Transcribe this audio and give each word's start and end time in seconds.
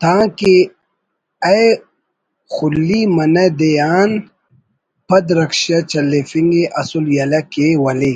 تانکہ 0.00 0.52
اے 1.46 1.62
خُلی 2.52 3.02
منہ 3.14 3.46
دے 3.58 3.72
آن 3.96 4.10
پد 5.08 5.26
رکشہ 5.38 5.78
چلیفنگ 5.90 6.52
ءِ 6.60 6.62
اسل 6.80 7.04
یلہ 7.16 7.40
کے 7.52 7.66
ولے…… 7.82 8.14